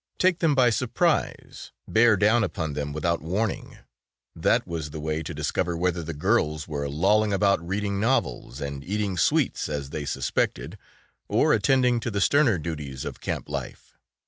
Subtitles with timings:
[0.17, 3.77] Take them by surprise, bear down upon them without warning,
[4.35, 8.83] that was the way to discover whether the girls were lolling about reading novels and
[8.83, 10.75] eating sweets as they suspected,
[11.27, 13.95] or attending to the sterner duties of camp life.